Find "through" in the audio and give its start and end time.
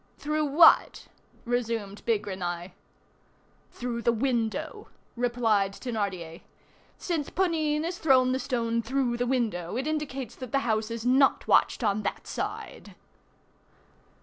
0.17-0.45, 3.71-4.01, 8.81-9.17